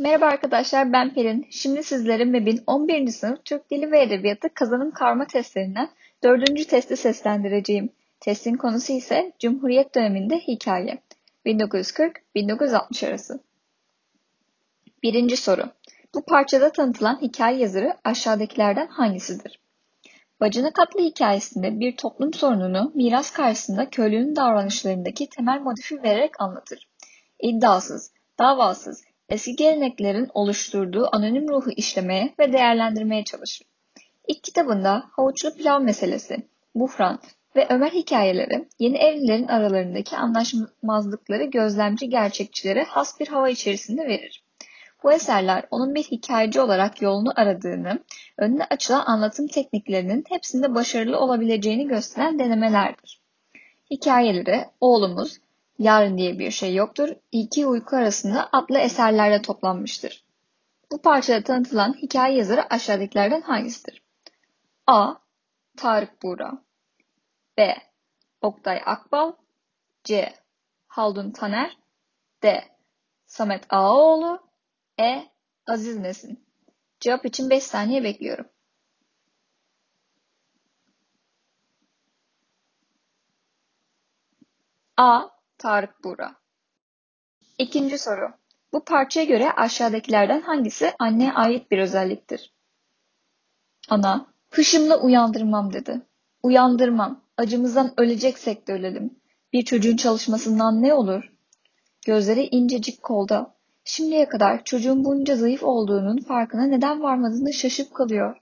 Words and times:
Merhaba 0.00 0.26
arkadaşlar 0.26 0.92
ben 0.92 1.14
Pelin. 1.14 1.46
Şimdi 1.50 1.82
sizlere 1.82 2.24
MEB'in 2.24 2.62
11. 2.66 3.08
sınıf 3.08 3.44
Türk 3.44 3.70
Dili 3.70 3.90
ve 3.90 4.02
Edebiyatı 4.02 4.54
kazanım 4.54 4.90
karma 4.90 5.26
testlerinden 5.26 5.88
4. 6.22 6.68
testi 6.68 6.96
seslendireceğim. 6.96 7.90
Testin 8.20 8.54
konusu 8.54 8.92
ise 8.92 9.32
Cumhuriyet 9.38 9.94
döneminde 9.94 10.38
hikaye. 10.38 10.98
1940-1960 11.46 13.08
arası. 13.08 13.40
Birinci 15.02 15.36
soru. 15.36 15.62
Bu 16.14 16.24
parçada 16.24 16.72
tanıtılan 16.72 17.20
hikaye 17.22 17.58
yazarı 17.58 17.96
aşağıdakilerden 18.04 18.86
hangisidir? 18.86 19.60
Bacanak 20.40 20.78
adlı 20.78 21.00
hikayesinde 21.00 21.80
bir 21.80 21.96
toplum 21.96 22.34
sorununu 22.34 22.92
miras 22.94 23.30
karşısında 23.30 23.90
köylünün 23.90 24.36
davranışlarındaki 24.36 25.28
temel 25.28 25.60
modifi 25.60 26.02
vererek 26.02 26.40
anlatır. 26.40 26.88
İddiasız, 27.40 28.10
davasız, 28.38 29.07
eski 29.28 29.56
geleneklerin 29.56 30.28
oluşturduğu 30.34 31.08
anonim 31.12 31.48
ruhu 31.48 31.70
işlemeye 31.70 32.34
ve 32.38 32.52
değerlendirmeye 32.52 33.24
çalışır. 33.24 33.66
İlk 34.28 34.44
kitabında 34.44 35.04
havuçlu 35.10 35.54
pilav 35.54 35.80
meselesi, 35.80 36.36
buhran 36.74 37.20
ve 37.56 37.66
Ömer 37.70 37.90
hikayeleri 37.90 38.68
yeni 38.78 38.96
evlilerin 38.96 39.48
aralarındaki 39.48 40.16
anlaşmazlıkları 40.16 41.44
gözlemci 41.44 42.08
gerçekçilere 42.08 42.84
has 42.84 43.20
bir 43.20 43.28
hava 43.28 43.48
içerisinde 43.48 44.06
verir. 44.06 44.44
Bu 45.02 45.12
eserler 45.12 45.64
onun 45.70 45.94
bir 45.94 46.02
hikayeci 46.02 46.60
olarak 46.60 47.02
yolunu 47.02 47.32
aradığını, 47.36 47.98
önüne 48.38 48.64
açılan 48.70 49.04
anlatım 49.06 49.46
tekniklerinin 49.46 50.24
hepsinde 50.28 50.74
başarılı 50.74 51.18
olabileceğini 51.18 51.88
gösteren 51.88 52.38
denemelerdir. 52.38 53.20
Hikayeleri 53.90 54.64
oğlumuz 54.80 55.38
Yarın 55.78 56.18
diye 56.18 56.38
bir 56.38 56.50
şey 56.50 56.74
yoktur. 56.74 57.08
İki 57.32 57.66
uyku 57.66 57.96
arasında 57.96 58.48
adlı 58.52 58.78
eserlerde 58.78 59.42
toplanmıştır. 59.42 60.24
Bu 60.92 61.02
parçada 61.02 61.44
tanıtılan 61.44 61.94
hikaye 61.94 62.36
yazarı 62.36 62.74
aşağıdakilerden 62.74 63.40
hangisidir? 63.40 64.02
A. 64.86 65.14
Tarık 65.76 66.22
Buğra 66.22 66.62
B. 67.58 67.76
Oktay 68.42 68.82
Akbal 68.86 69.32
C. 70.04 70.34
Haldun 70.88 71.30
Taner 71.30 71.78
D. 72.42 72.64
Samet 73.26 73.72
Ağaoğlu 73.72 74.40
E. 75.00 75.28
Aziz 75.66 75.96
Nesin 75.98 76.46
Cevap 77.00 77.24
için 77.26 77.50
5 77.50 77.64
saniye 77.64 78.04
bekliyorum. 78.04 78.48
A. 84.96 85.37
Tarık 85.58 86.04
Buğra. 86.04 86.34
İkinci 87.58 87.98
soru. 87.98 88.30
Bu 88.72 88.84
parçaya 88.84 89.24
göre 89.24 89.52
aşağıdakilerden 89.52 90.40
hangisi 90.40 90.92
anneye 90.98 91.32
ait 91.32 91.70
bir 91.70 91.78
özelliktir? 91.78 92.54
Ana, 93.88 94.26
hışımla 94.50 95.00
uyandırmam 95.00 95.72
dedi. 95.72 96.02
Uyandırmam, 96.42 97.24
acımızdan 97.36 97.94
öleceksek 97.96 98.68
de 98.68 98.72
ölelim. 98.72 99.18
Bir 99.52 99.64
çocuğun 99.64 99.96
çalışmasından 99.96 100.82
ne 100.82 100.94
olur? 100.94 101.32
Gözleri 102.06 102.48
incecik 102.50 103.02
kolda. 103.02 103.54
Şimdiye 103.84 104.28
kadar 104.28 104.64
çocuğun 104.64 105.04
bunca 105.04 105.36
zayıf 105.36 105.62
olduğunun 105.62 106.16
farkına 106.16 106.66
neden 106.66 107.02
varmadığını 107.02 107.52
şaşıp 107.52 107.94
kalıyor. 107.94 108.36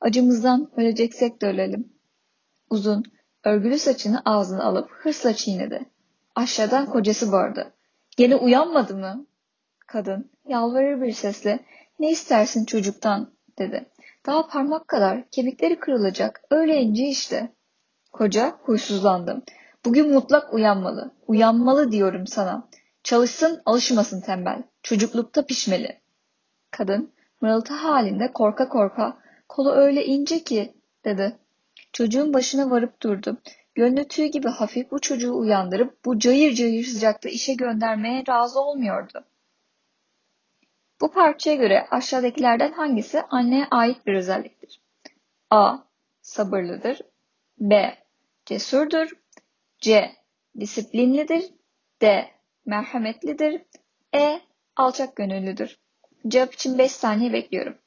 Acımızdan 0.00 0.70
öleceksek 0.76 1.42
de 1.42 1.46
ölelim. 1.46 1.92
Uzun, 2.70 3.04
örgülü 3.44 3.78
saçını 3.78 4.22
ağzına 4.24 4.64
alıp 4.64 4.90
hırsla 4.90 5.34
çiğnedi. 5.34 5.90
Aşağıdan 6.38 6.86
kocası 6.86 7.32
bağırdı. 7.32 7.72
Gene 8.16 8.36
uyanmadı 8.36 8.96
mı? 8.96 9.26
Kadın 9.86 10.30
yalvarır 10.48 11.02
bir 11.02 11.12
sesle 11.12 11.58
ne 11.98 12.10
istersin 12.10 12.64
çocuktan 12.64 13.30
dedi. 13.58 13.88
Daha 14.26 14.46
parmak 14.46 14.88
kadar 14.88 15.30
kemikleri 15.30 15.80
kırılacak 15.80 16.40
öyle 16.50 16.80
ince 16.80 17.04
işte. 17.04 17.52
Koca 18.12 18.58
huysuzlandı. 18.62 19.42
Bugün 19.84 20.12
mutlak 20.12 20.54
uyanmalı. 20.54 21.10
Uyanmalı 21.26 21.92
diyorum 21.92 22.26
sana. 22.26 22.68
Çalışsın 23.02 23.62
alışmasın 23.66 24.20
tembel. 24.20 24.62
Çocuklukta 24.82 25.46
pişmeli. 25.46 26.00
Kadın 26.70 27.12
mırıltı 27.40 27.74
halinde 27.74 28.32
korka 28.32 28.68
korka 28.68 29.18
kolu 29.48 29.72
öyle 29.72 30.04
ince 30.04 30.44
ki 30.44 30.74
dedi. 31.04 31.36
Çocuğun 31.92 32.34
başına 32.34 32.70
varıp 32.70 33.02
durdu. 33.02 33.36
Tüy 34.08 34.26
gibi 34.26 34.48
hafif 34.48 34.90
bu 34.90 34.98
çocuğu 35.00 35.38
uyandırıp 35.38 36.04
bu 36.04 36.18
cayır 36.18 36.54
cayır 36.54 36.84
sıcakta 36.84 37.28
işe 37.28 37.54
göndermeye 37.54 38.24
razı 38.28 38.60
olmuyordu. 38.60 39.24
Bu 41.00 41.10
parçaya 41.10 41.56
göre 41.56 41.86
aşağıdakilerden 41.90 42.72
hangisi 42.72 43.22
anneye 43.22 43.66
ait 43.70 44.06
bir 44.06 44.14
özelliktir? 44.14 44.80
A. 45.50 45.78
Sabırlıdır. 46.22 47.00
B. 47.58 47.98
Cesurdur. 48.46 49.08
C. 49.78 50.12
Disiplinlidir. 50.60 51.44
D. 52.02 52.30
Merhametlidir. 52.66 53.62
E. 54.14 54.40
Alçak 54.76 55.16
gönüllüdür. 55.16 55.78
Cevap 56.28 56.54
için 56.54 56.78
5 56.78 56.92
saniye 56.92 57.32
bekliyorum. 57.32 57.78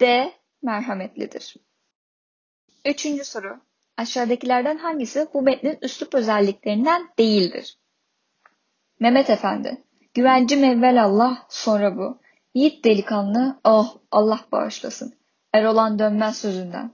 D. 0.00 0.32
Merhametlidir. 0.62 1.56
Üçüncü 2.84 3.24
soru. 3.24 3.60
Aşağıdakilerden 3.96 4.78
hangisi 4.78 5.26
bu 5.34 5.42
metnin 5.42 5.78
üslup 5.82 6.14
özelliklerinden 6.14 7.08
değildir? 7.18 7.78
Mehmet 9.00 9.30
Efendi. 9.30 9.84
Güvencim 10.14 10.84
Allah, 10.84 11.46
sonra 11.48 11.96
bu. 11.96 12.20
Yiğit 12.54 12.84
delikanlı, 12.84 13.60
oh 13.64 13.96
Allah 14.10 14.40
bağışlasın. 14.52 15.14
Erolan 15.52 15.98
dönmez 15.98 16.38
sözünden. 16.38 16.92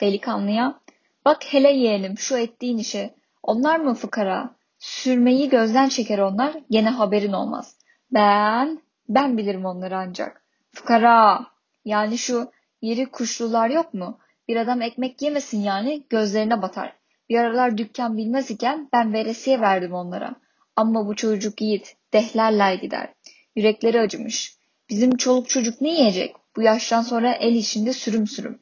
Delikanlıya, 0.00 0.80
bak 1.24 1.44
hele 1.52 1.72
yeğenim 1.72 2.18
şu 2.18 2.36
ettiğin 2.36 2.78
işe. 2.78 3.14
Onlar 3.42 3.80
mı 3.80 3.94
fıkara? 3.94 4.56
Sürmeyi 4.78 5.48
gözden 5.48 5.88
çeker 5.88 6.18
onlar, 6.18 6.56
gene 6.70 6.90
haberin 6.90 7.32
olmaz. 7.32 7.76
Ben, 8.10 8.82
ben 9.08 9.38
bilirim 9.38 9.64
onları 9.64 9.96
ancak. 9.98 10.44
Fıkara, 10.72 11.46
yani 11.84 12.18
şu 12.18 12.50
yeri 12.82 13.06
kuşlular 13.06 13.70
yok 13.70 13.94
mu? 13.94 14.18
Bir 14.48 14.56
adam 14.56 14.82
ekmek 14.82 15.22
yemesin 15.22 15.62
yani 15.62 16.06
gözlerine 16.10 16.62
batar. 16.62 16.96
Bir 17.28 17.38
aralar 17.38 17.78
dükkan 17.78 18.16
bilmez 18.16 18.50
iken 18.50 18.88
ben 18.92 19.12
veresiye 19.12 19.60
verdim 19.60 19.92
onlara. 19.92 20.34
Ama 20.76 21.06
bu 21.06 21.16
çocuk 21.16 21.60
yiğit, 21.60 21.96
dehlerler 22.12 22.74
gider. 22.74 23.12
Yürekleri 23.56 24.00
acımış. 24.00 24.58
Bizim 24.88 25.16
çoluk 25.16 25.48
çocuk 25.48 25.80
ne 25.80 25.90
yiyecek? 25.90 26.36
Bu 26.56 26.62
yaştan 26.62 27.02
sonra 27.02 27.34
el 27.34 27.54
içinde 27.54 27.92
sürüm 27.92 28.26
sürüm. 28.26 28.58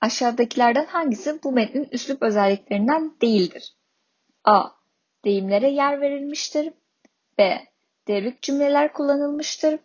Aşağıdakilerden 0.00 0.86
hangisi 0.86 1.42
bu 1.44 1.52
metnin 1.52 1.88
üslup 1.92 2.22
özelliklerinden 2.22 3.12
değildir? 3.22 3.76
A. 4.44 4.64
Deyimlere 5.24 5.70
yer 5.70 6.00
verilmiştir. 6.00 6.72
B. 7.38 7.66
Devrik 8.08 8.42
cümleler 8.42 8.92
kullanılmıştır. 8.92 9.80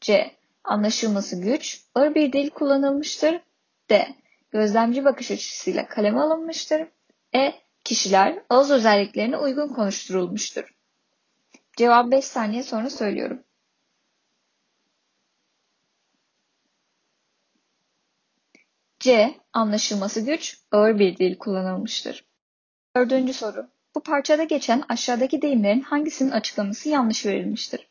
C. 0.00 0.30
Anlaşılması 0.64 1.40
güç, 1.40 1.84
ağır 1.94 2.14
bir 2.14 2.32
dil 2.32 2.50
kullanılmıştır. 2.50 3.40
D. 3.90 4.14
Gözlemci 4.50 5.04
bakış 5.04 5.30
açısıyla 5.30 5.88
kaleme 5.88 6.20
alınmıştır. 6.20 6.88
E. 7.34 7.54
Kişiler 7.84 8.42
ağız 8.48 8.70
özelliklerine 8.70 9.36
uygun 9.36 9.68
konuşturulmuştur. 9.68 10.74
Cevap 11.76 12.10
5 12.10 12.24
saniye 12.24 12.62
sonra 12.62 12.90
söylüyorum. 12.90 13.42
C. 19.00 19.34
Anlaşılması 19.52 20.20
güç, 20.20 20.58
ağır 20.72 20.98
bir 20.98 21.16
dil 21.16 21.38
kullanılmıştır. 21.38 22.24
Dördüncü 22.96 23.32
soru. 23.32 23.70
Bu 23.94 24.02
parçada 24.02 24.44
geçen 24.44 24.82
aşağıdaki 24.88 25.42
deyimlerin 25.42 25.80
hangisinin 25.80 26.30
açıklaması 26.30 26.88
yanlış 26.88 27.26
verilmiştir? 27.26 27.88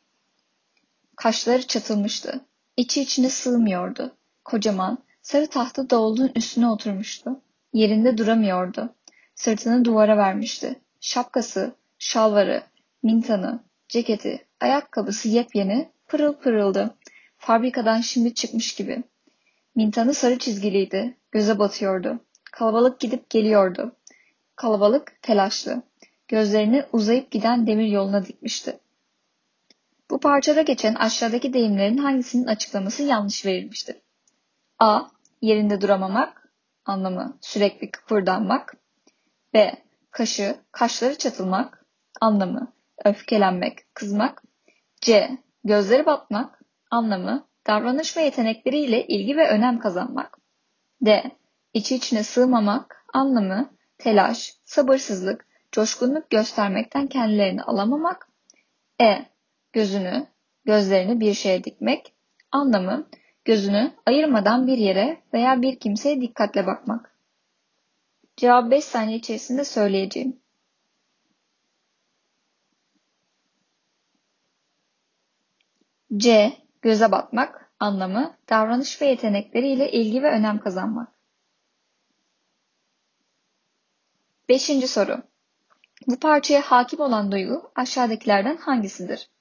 Kaşları 1.15 1.67
çatılmıştı. 1.67 2.45
İçi 2.77 3.01
içine 3.01 3.29
sığmıyordu. 3.29 4.11
Kocaman, 4.45 4.97
sarı 5.21 5.47
tahta 5.47 5.89
davulun 5.89 6.31
üstüne 6.35 6.67
oturmuştu. 6.67 7.41
Yerinde 7.73 8.17
duramıyordu. 8.17 8.95
Sırtını 9.35 9.85
duvara 9.85 10.17
vermişti. 10.17 10.81
Şapkası, 11.01 11.75
şalvarı, 11.99 12.63
mintanı, 13.03 13.63
ceketi, 13.89 14.45
ayakkabısı 14.59 15.29
yepyeni, 15.29 15.89
pırıl 16.07 16.33
pırıldı. 16.33 16.95
Fabrikadan 17.37 18.01
şimdi 18.01 18.33
çıkmış 18.33 18.75
gibi. 18.75 19.03
Mintanı 19.75 20.13
sarı 20.13 20.39
çizgiliydi. 20.39 21.17
Göze 21.31 21.59
batıyordu. 21.59 22.19
Kalabalık 22.51 22.99
gidip 22.99 23.29
geliyordu. 23.29 23.95
Kalabalık 24.55 25.21
telaşlı. 25.21 25.81
Gözlerini 26.27 26.85
uzayıp 26.93 27.31
giden 27.31 27.67
demir 27.67 27.87
yoluna 27.87 28.25
dikmişti. 28.25 28.79
Parçada 30.23 30.61
geçen 30.61 30.95
aşağıdaki 30.95 31.53
deyimlerin 31.53 31.97
hangisinin 31.97 32.47
açıklaması 32.47 33.03
yanlış 33.03 33.45
verilmiştir? 33.45 33.95
A. 34.79 35.01
Yerinde 35.41 35.81
duramamak. 35.81 36.53
Anlamı 36.85 37.37
sürekli 37.41 37.91
kıpırdanmak. 37.91 38.77
B. 39.53 39.71
Kaşı, 40.11 40.55
kaşları 40.71 41.17
çatılmak. 41.17 41.85
Anlamı 42.21 42.73
öfkelenmek, 43.05 43.95
kızmak. 43.95 44.43
C. 45.01 45.37
Gözleri 45.63 46.05
batmak. 46.05 46.61
Anlamı 46.91 47.47
davranış 47.67 48.17
ve 48.17 48.21
yetenekleriyle 48.21 49.07
ilgi 49.07 49.37
ve 49.37 49.49
önem 49.49 49.79
kazanmak. 49.79 50.37
D. 51.01 51.31
İçi 51.73 51.95
içine 51.95 52.23
sığmamak. 52.23 53.05
Anlamı 53.13 53.69
telaş, 53.97 54.53
sabırsızlık, 54.65 55.45
coşkunluk 55.71 56.29
göstermekten 56.29 57.07
kendilerini 57.07 57.63
alamamak. 57.63 58.27
E. 59.01 59.32
Gözünü, 59.73 60.27
gözlerini 60.65 61.19
bir 61.19 61.33
şeye 61.33 61.63
dikmek. 61.63 62.13
Anlamı 62.51 63.07
gözünü 63.45 63.91
ayırmadan 64.05 64.67
bir 64.67 64.77
yere 64.77 65.21
veya 65.33 65.61
bir 65.61 65.79
kimseye 65.79 66.21
dikkatle 66.21 66.67
bakmak. 66.67 67.17
Cevap 68.37 68.71
5 68.71 68.85
saniye 68.85 69.17
içerisinde 69.17 69.65
söyleyeceğim. 69.65 70.39
C. 76.17 76.53
Göze 76.81 77.11
batmak. 77.11 77.71
Anlamı 77.79 78.37
davranış 78.49 79.01
ve 79.01 79.05
yetenekleriyle 79.05 79.91
ilgi 79.91 80.23
ve 80.23 80.31
önem 80.31 80.59
kazanmak. 80.59 81.13
Beşinci 84.49 84.87
soru. 84.87 85.23
Bu 86.07 86.19
parçaya 86.19 86.61
hakim 86.61 86.99
olan 86.99 87.31
duygu 87.31 87.71
aşağıdakilerden 87.75 88.57
hangisidir? 88.57 89.32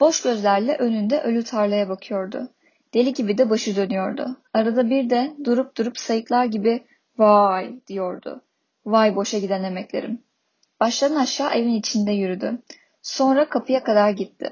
Boş 0.00 0.22
gözlerle 0.22 0.76
önünde 0.76 1.20
ölü 1.20 1.44
tarlaya 1.44 1.88
bakıyordu. 1.88 2.48
Deli 2.94 3.12
gibi 3.12 3.38
de 3.38 3.50
başı 3.50 3.76
dönüyordu. 3.76 4.36
Arada 4.54 4.90
bir 4.90 5.10
de 5.10 5.36
durup 5.44 5.76
durup 5.76 5.98
sayıklar 5.98 6.44
gibi 6.44 6.84
vay 7.18 7.74
diyordu. 7.86 8.42
Vay 8.86 9.16
boşa 9.16 9.38
giden 9.38 9.64
emeklerim. 9.64 10.22
Baştan 10.80 11.14
aşağı 11.14 11.50
evin 11.50 11.74
içinde 11.74 12.12
yürüdü. 12.12 12.58
Sonra 13.02 13.48
kapıya 13.48 13.84
kadar 13.84 14.10
gitti. 14.10 14.50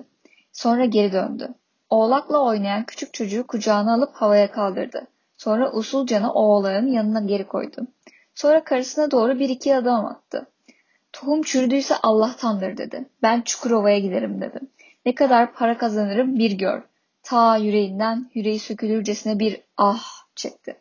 Sonra 0.52 0.84
geri 0.84 1.12
döndü. 1.12 1.54
Oğlakla 1.90 2.38
oynayan 2.44 2.84
küçük 2.84 3.14
çocuğu 3.14 3.46
kucağına 3.46 3.94
alıp 3.94 4.14
havaya 4.14 4.50
kaldırdı. 4.50 5.06
Sonra 5.36 5.72
usulcana 5.72 6.32
oğlağın 6.32 6.86
yanına 6.86 7.20
geri 7.20 7.46
koydu. 7.46 7.86
Sonra 8.34 8.64
karısına 8.64 9.10
doğru 9.10 9.38
bir 9.38 9.48
iki 9.48 9.76
adım 9.76 10.04
attı. 10.04 10.46
Tohum 11.12 11.42
çürüdüyse 11.42 11.94
Allah'tandır 12.02 12.76
dedi. 12.76 13.08
Ben 13.22 13.40
Çukurova'ya 13.40 13.98
giderim 13.98 14.40
dedi. 14.40 14.60
Ne 15.06 15.14
kadar 15.14 15.52
para 15.52 15.78
kazanırım 15.78 16.38
bir 16.38 16.50
gör. 16.50 16.82
Ta 17.22 17.56
yüreğinden 17.56 18.30
yüreği 18.34 18.58
sökülürcesine 18.58 19.38
bir 19.38 19.60
ah 19.76 20.02
çekti. 20.34 20.76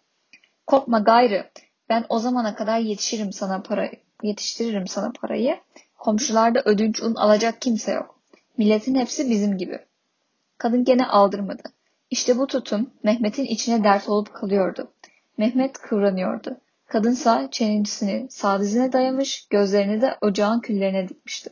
Korkma 0.67 0.99
gayrı. 0.99 1.49
Ben 1.89 2.05
o 2.09 2.19
zamana 2.19 2.55
kadar 2.55 2.79
yetişirim 2.79 3.33
sana 3.33 3.61
para, 3.61 3.89
yetiştiririm 4.23 4.87
sana 4.87 5.11
parayı. 5.21 5.57
Komşularda 5.97 6.61
ödünç 6.65 7.03
un 7.03 7.15
alacak 7.15 7.61
kimse 7.61 7.91
yok. 7.91 8.19
Milletin 8.57 8.95
hepsi 8.95 9.29
bizim 9.29 9.57
gibi. 9.57 9.79
Kadın 10.57 10.83
gene 10.83 11.05
aldırmadı. 11.05 11.63
İşte 12.09 12.37
bu 12.37 12.47
tutum 12.47 12.89
Mehmet'in 13.03 13.45
içine 13.45 13.83
dert 13.83 14.09
olup 14.09 14.33
kalıyordu. 14.33 14.91
Mehmet 15.37 15.77
kıvranıyordu. 15.77 16.57
Kadınsa 16.87 17.51
çenesini 17.51 18.27
sağ 18.29 18.59
dizine 18.59 18.93
dayamış, 18.93 19.47
gözlerini 19.49 20.01
de 20.01 20.17
ocağın 20.21 20.59
küllerine 20.59 21.09
dikmişti. 21.09 21.51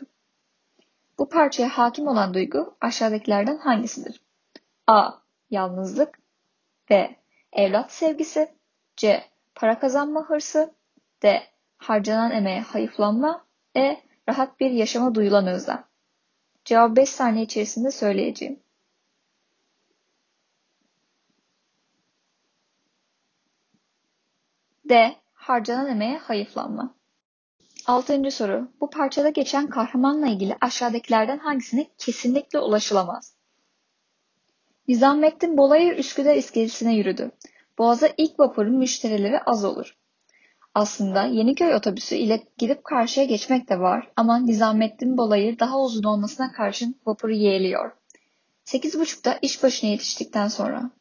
Bu 1.17 1.29
parçaya 1.29 1.69
hakim 1.69 2.07
olan 2.07 2.33
duygu 2.33 2.75
aşağıdakilerden 2.81 3.57
hangisidir? 3.57 4.21
A. 4.87 5.11
Yalnızlık 5.49 6.19
B. 6.89 7.15
Evlat 7.51 7.91
sevgisi 7.91 8.55
C. 8.97 9.23
Para 9.55 9.79
kazanma 9.79 10.29
hırsı 10.29 10.73
D. 11.23 11.43
Harcanan 11.77 12.31
emeğe 12.31 12.61
hayıflanma 12.61 13.45
E. 13.77 13.97
Rahat 14.29 14.59
bir 14.59 14.71
yaşama 14.71 15.15
duyulan 15.15 15.47
özlem. 15.47 15.85
Cevabı 16.65 16.95
5 16.95 17.09
saniye 17.09 17.45
içerisinde 17.45 17.91
söyleyeceğim. 17.91 18.59
D. 24.89 25.15
Harcanan 25.33 25.87
emeğe 25.87 26.17
hayıflanma. 26.17 26.95
Altıncı 27.87 28.31
soru. 28.31 28.67
Bu 28.81 28.89
parçada 28.89 29.29
geçen 29.29 29.67
kahramanla 29.67 30.27
ilgili 30.27 30.57
aşağıdakilerden 30.61 31.37
hangisine 31.37 31.87
kesinlikle 31.97 32.59
ulaşılamaz? 32.59 33.35
Nizamettin 34.87 35.57
Bolayır 35.57 35.97
Üsküdar 35.97 36.35
iskelesine 36.35 36.95
yürüdü. 36.95 37.31
Boğaz'a 37.77 38.09
ilk 38.17 38.39
vapurun 38.39 38.75
müşterileri 38.75 39.39
az 39.39 39.65
olur. 39.65 39.97
Aslında 40.75 41.23
Yeniköy 41.23 41.75
otobüsü 41.75 42.15
ile 42.15 42.43
gidip 42.57 42.83
karşıya 42.83 43.25
geçmek 43.25 43.69
de 43.69 43.79
var 43.79 44.11
ama 44.15 44.37
Nizamettin 44.37 45.17
Bolayır 45.17 45.59
daha 45.59 45.81
uzun 45.81 46.03
olmasına 46.03 46.51
karşın 46.51 46.95
vapuru 47.05 47.33
yeğliyor. 47.33 47.91
Sekiz 48.63 48.99
buçukta 48.99 49.39
iş 49.41 49.63
başına 49.63 49.89
yetiştikten 49.89 50.47
sonra. 50.47 50.91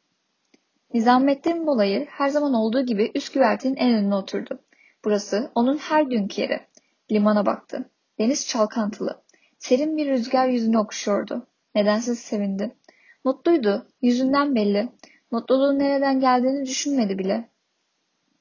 Nizamettin 0.94 1.66
Bolayır 1.66 2.06
her 2.06 2.28
zaman 2.28 2.54
olduğu 2.54 2.86
gibi 2.86 3.12
üst 3.14 3.34
güvertenin 3.34 3.76
en 3.76 3.92
önüne 3.94 4.14
oturdu. 4.14 4.58
Burası 5.04 5.50
onun 5.54 5.78
her 5.78 6.02
günkü 6.02 6.40
yeri. 6.40 6.71
Limana 7.12 7.46
baktı. 7.46 7.90
Deniz 8.18 8.46
çalkantılı. 8.46 9.22
Serin 9.58 9.96
bir 9.96 10.08
rüzgar 10.08 10.48
yüzünü 10.48 10.78
okşuyordu. 10.78 11.46
Nedensiz 11.74 12.18
sevindi. 12.18 12.76
Mutluydu. 13.24 13.86
Yüzünden 14.02 14.54
belli. 14.54 14.88
Mutluluğun 15.30 15.78
nereden 15.78 16.20
geldiğini 16.20 16.66
düşünmedi 16.66 17.18
bile. 17.18 17.48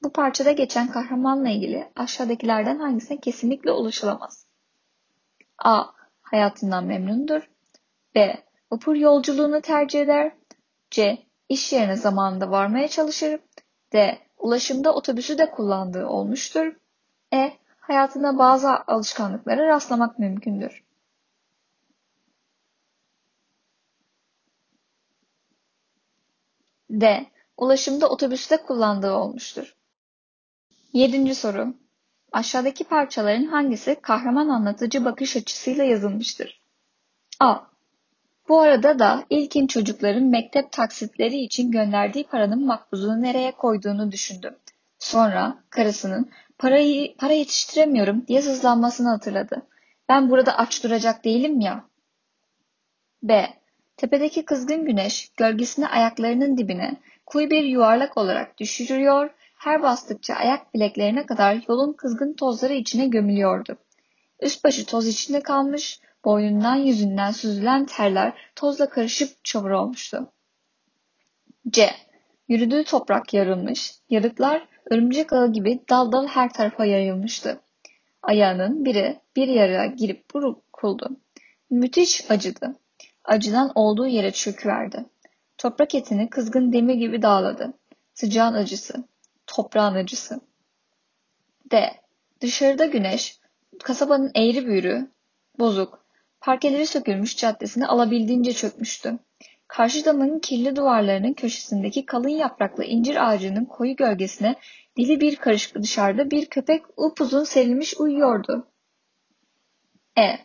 Bu 0.02 0.12
parçada 0.12 0.52
geçen 0.52 0.88
kahramanla 0.88 1.48
ilgili 1.48 1.88
aşağıdakilerden 1.96 2.78
hangisine 2.78 3.20
kesinlikle 3.20 3.72
ulaşılamaz? 3.72 4.46
A. 5.58 5.84
Hayatından 6.22 6.84
memnundur. 6.84 7.50
B. 8.14 8.44
Vapur 8.70 8.96
yolculuğunu 8.96 9.60
tercih 9.60 10.00
eder. 10.00 10.32
C. 10.90 11.18
İş 11.48 11.72
yerine 11.72 11.96
zamanında 11.96 12.50
varmaya 12.50 12.88
çalışır. 12.88 13.40
D. 13.92 14.18
Ulaşımda 14.38 14.94
otobüsü 14.94 15.38
de 15.38 15.50
kullandığı 15.50 16.06
olmuştur. 16.06 16.76
E. 17.32 17.52
Hayatında 17.82 18.38
bazı 18.38 18.70
alışkanlıklara 18.70 19.66
rastlamak 19.66 20.18
mümkündür. 20.18 20.84
D. 26.90 27.26
Ulaşımda 27.56 28.08
otobüste 28.08 28.56
kullandığı 28.56 29.12
olmuştur. 29.12 29.76
Yedinci 30.92 31.34
soru. 31.34 31.74
Aşağıdaki 32.32 32.84
parçaların 32.84 33.44
hangisi 33.44 33.96
kahraman 34.02 34.48
anlatıcı 34.48 35.04
bakış 35.04 35.36
açısıyla 35.36 35.84
yazılmıştır? 35.84 36.60
A. 37.40 37.56
Bu 38.48 38.60
arada 38.60 38.98
da 38.98 39.24
ilkin 39.30 39.66
çocukların 39.66 40.22
mektep 40.22 40.72
taksitleri 40.72 41.36
için 41.36 41.70
gönderdiği 41.70 42.24
paranın 42.24 42.66
makbuzunu 42.66 43.22
nereye 43.22 43.52
koyduğunu 43.52 44.12
düşündü. 44.12 44.58
Sonra 44.98 45.58
karısının 45.70 46.30
parayı 46.62 47.16
para 47.16 47.32
yetiştiremiyorum 47.32 48.26
diye 48.26 48.42
sızlanmasını 48.42 49.08
hatırladı. 49.08 49.62
Ben 50.08 50.30
burada 50.30 50.58
aç 50.58 50.84
duracak 50.84 51.24
değilim 51.24 51.60
ya. 51.60 51.84
B. 53.22 53.48
Tepedeki 53.96 54.44
kızgın 54.44 54.84
güneş 54.84 55.32
gölgesini 55.36 55.88
ayaklarının 55.88 56.56
dibine 56.56 56.96
kuyu 57.26 57.50
bir 57.50 57.64
yuvarlak 57.64 58.18
olarak 58.18 58.58
düşürüyor, 58.58 59.30
her 59.58 59.82
bastıkça 59.82 60.34
ayak 60.34 60.74
bileklerine 60.74 61.26
kadar 61.26 61.64
yolun 61.68 61.92
kızgın 61.92 62.32
tozları 62.32 62.72
içine 62.72 63.06
gömülüyordu. 63.06 63.76
Üst 64.40 64.64
başı 64.64 64.86
toz 64.86 65.06
içinde 65.06 65.40
kalmış, 65.40 66.00
boynundan 66.24 66.76
yüzünden 66.76 67.30
süzülen 67.30 67.86
terler 67.86 68.32
tozla 68.56 68.88
karışıp 68.88 69.44
çamur 69.44 69.70
olmuştu. 69.70 70.32
C. 71.70 71.90
Yürüdüğü 72.48 72.84
toprak 72.84 73.34
yarılmış, 73.34 73.94
yarıklar 74.10 74.71
örümcek 74.90 75.32
ağı 75.32 75.52
gibi 75.52 75.80
dal 75.90 76.12
dal 76.12 76.26
her 76.26 76.52
tarafa 76.52 76.84
yayılmıştı. 76.84 77.60
Ayağının 78.22 78.84
biri 78.84 79.20
bir 79.36 79.48
yara 79.48 79.86
girip 79.86 80.34
burkuldu. 80.34 81.16
Müthiş 81.70 82.30
acıdı. 82.30 82.76
Acıdan 83.24 83.72
olduğu 83.74 84.06
yere 84.06 84.30
çöküverdi. 84.30 85.04
Toprak 85.58 85.94
etini 85.94 86.30
kızgın 86.30 86.72
demir 86.72 86.94
gibi 86.94 87.22
dağladı. 87.22 87.72
Sıcağın 88.14 88.54
acısı, 88.54 89.04
toprağın 89.46 89.94
acısı. 89.94 90.40
D. 91.70 91.90
Dışarıda 92.40 92.86
güneş, 92.86 93.38
kasabanın 93.82 94.30
eğri 94.34 94.66
büğrü, 94.66 95.10
bozuk, 95.58 96.04
parkeleri 96.40 96.86
sökülmüş 96.86 97.36
caddesine 97.36 97.86
alabildiğince 97.86 98.52
çökmüştü. 98.52 99.18
Karşı 99.72 100.04
damın 100.04 100.38
kirli 100.38 100.76
duvarlarının 100.76 101.32
köşesindeki 101.32 102.06
kalın 102.06 102.28
yapraklı 102.28 102.84
incir 102.84 103.28
ağacının 103.28 103.64
koyu 103.64 103.96
gölgesine 103.96 104.56
dili 104.96 105.20
bir 105.20 105.36
karış 105.36 105.74
dışarıda 105.74 106.30
bir 106.30 106.46
köpek 106.46 106.82
upuzun 106.96 107.44
serilmiş 107.44 107.94
uyuyordu. 108.00 108.66
E. 110.18 110.38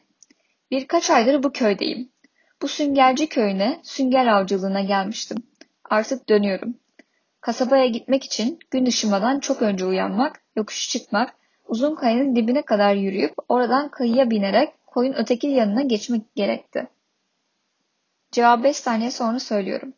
Birkaç 0.71 1.09
aydır 1.09 1.43
bu 1.43 1.51
köydeyim. 1.51 2.09
Bu 2.61 2.67
süngerci 2.67 3.29
köyüne, 3.29 3.79
sünger 3.83 4.27
avcılığına 4.27 4.81
gelmiştim. 4.81 5.37
Artık 5.89 6.29
dönüyorum. 6.29 6.77
Kasabaya 7.41 7.87
gitmek 7.87 8.23
için 8.23 8.59
gün 8.71 8.85
ışımadan 8.85 9.39
çok 9.39 9.61
önce 9.61 9.85
uyanmak, 9.85 10.41
yokuş 10.55 10.89
çıkmak, 10.89 11.33
Uzun 11.67 11.95
kayanın 11.95 12.35
dibine 12.35 12.61
kadar 12.61 12.95
yürüyüp 12.95 13.33
oradan 13.49 13.89
kayıya 13.89 14.29
binerek 14.29 14.85
koyun 14.85 15.13
öteki 15.13 15.47
yanına 15.47 15.81
geçmek 15.81 16.35
gerekti. 16.35 16.87
Cevabı 18.31 18.63
5 18.63 18.77
saniye 18.77 19.11
sonra 19.11 19.39
söylüyorum. 19.39 19.93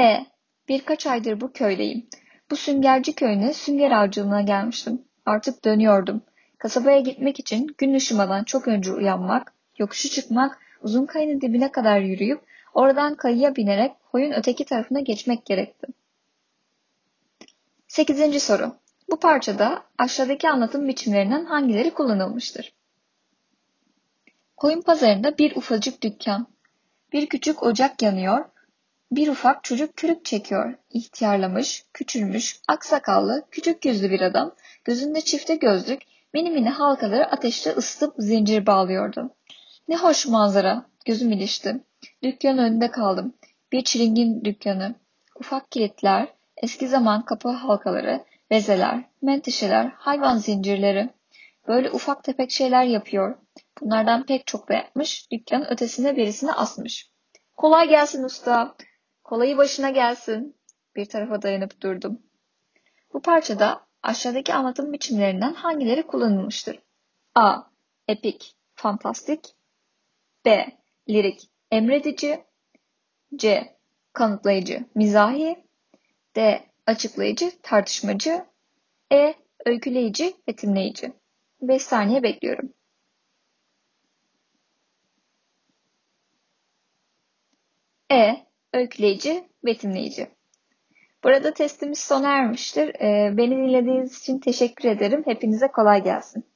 E. 0.00 0.26
Birkaç 0.68 1.06
aydır 1.06 1.40
bu 1.40 1.52
köydeyim. 1.52 2.06
Bu 2.50 2.56
süngerci 2.56 3.14
köyüne 3.14 3.52
sünger 3.52 3.90
avcılığına 3.90 4.40
gelmiştim. 4.40 5.04
Artık 5.26 5.64
dönüyordum. 5.64 6.22
Kasabaya 6.58 7.00
gitmek 7.00 7.38
için 7.38 7.74
gün 7.78 7.94
ışımadan 7.94 8.44
çok 8.44 8.68
önce 8.68 8.92
uyanmak, 8.92 9.54
yokuşu 9.78 10.08
çıkmak, 10.08 10.58
uzun 10.82 11.06
kayının 11.06 11.40
dibine 11.40 11.72
kadar 11.72 12.00
yürüyüp 12.00 12.40
oradan 12.74 13.14
kayıya 13.14 13.56
binerek 13.56 13.92
koyun 14.12 14.32
öteki 14.32 14.64
tarafına 14.64 15.00
geçmek 15.00 15.46
gerekti. 15.46 15.86
Sekizinci 17.88 18.40
soru. 18.40 18.81
Bu 19.12 19.20
parçada 19.20 19.82
aşağıdaki 19.98 20.48
anlatım 20.48 20.88
biçimlerinden 20.88 21.44
hangileri 21.44 21.94
kullanılmıştır? 21.94 22.72
Koyun 24.56 24.80
pazarında 24.80 25.38
bir 25.38 25.56
ufacık 25.56 26.02
dükkan. 26.02 26.46
Bir 27.12 27.26
küçük 27.26 27.62
ocak 27.62 28.02
yanıyor. 28.02 28.44
Bir 29.10 29.28
ufak 29.28 29.64
çocuk 29.64 29.96
kürük 29.96 30.24
çekiyor. 30.24 30.74
İhtiyarlamış, 30.90 31.84
küçülmüş, 31.92 32.60
aksakallı, 32.68 33.46
küçük 33.50 33.84
yüzlü 33.84 34.10
bir 34.10 34.20
adam, 34.20 34.54
gözünde 34.84 35.20
çifte 35.20 35.56
gözlük, 35.56 36.02
mini 36.34 36.50
mini 36.50 36.70
halkaları 36.70 37.26
ateşte 37.26 37.70
ısıtıp 37.70 38.14
zincir 38.18 38.66
bağlıyordu. 38.66 39.30
Ne 39.88 39.96
hoş 39.96 40.26
manzara, 40.26 40.86
gözüm 41.06 41.32
ilişti. 41.32 41.84
Dükkanın 42.22 42.58
önünde 42.58 42.90
kaldım. 42.90 43.34
Bir 43.72 43.84
çilingin 43.84 44.44
dükkanı. 44.44 44.94
Ufak 45.40 45.70
kilitler, 45.70 46.28
eski 46.56 46.88
zaman 46.88 47.24
kapı 47.24 47.48
halkaları, 47.48 48.24
bezeler, 48.52 49.04
menteşeler, 49.22 49.86
hayvan 49.86 50.36
zincirleri. 50.36 51.10
Böyle 51.68 51.90
ufak 51.90 52.24
tefek 52.24 52.50
şeyler 52.50 52.84
yapıyor. 52.84 53.38
Bunlardan 53.80 54.26
pek 54.26 54.46
çok 54.46 54.70
yapmış, 54.70 55.30
dükkanın 55.30 55.64
ötesine 55.64 56.16
birisine 56.16 56.52
asmış. 56.52 57.10
Kolay 57.56 57.88
gelsin 57.88 58.24
usta. 58.24 58.74
Kolayı 59.24 59.56
başına 59.56 59.90
gelsin. 59.90 60.56
Bir 60.96 61.04
tarafa 61.04 61.42
dayanıp 61.42 61.80
durdum. 61.80 62.22
Bu 63.12 63.22
parçada 63.22 63.86
aşağıdaki 64.02 64.54
anlatım 64.54 64.92
biçimlerinden 64.92 65.54
hangileri 65.54 66.06
kullanılmıştır? 66.06 66.78
A. 67.34 67.62
Epik, 68.08 68.56
fantastik. 68.74 69.54
B. 70.44 70.66
Lirik, 71.08 71.50
emredici. 71.70 72.44
C. 73.36 73.76
Kanıtlayıcı, 74.12 74.84
mizahi. 74.94 75.64
D. 76.36 76.71
Açıklayıcı, 76.86 77.52
tartışmacı. 77.62 78.44
E. 79.12 79.34
Öyküleyici, 79.66 80.34
betimleyici. 80.46 81.12
5 81.60 81.82
saniye 81.82 82.22
bekliyorum. 82.22 82.72
E. 88.12 88.46
Öyküleyici, 88.72 89.48
betimleyici. 89.64 90.28
Burada 91.24 91.54
testimiz 91.54 91.98
sona 91.98 92.28
ermiştir. 92.28 92.94
Ee, 92.94 93.36
beni 93.36 93.56
dinlediğiniz 93.56 94.18
için 94.18 94.38
teşekkür 94.38 94.88
ederim. 94.88 95.22
Hepinize 95.26 95.68
kolay 95.68 96.04
gelsin. 96.04 96.51